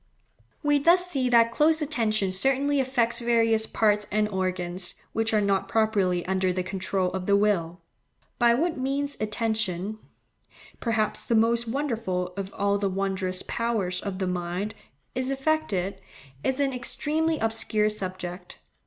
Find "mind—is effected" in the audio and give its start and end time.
14.25-16.01